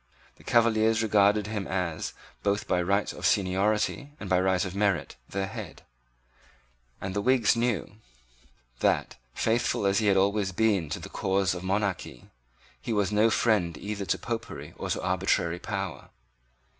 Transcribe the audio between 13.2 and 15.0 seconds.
friend either to Popery or